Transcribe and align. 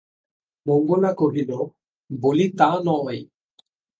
মঙ্গলা 0.65 1.11
কহিল, 1.13 1.51
বলি 2.09 2.47
তা 2.57 2.69
নয়। 2.85 3.19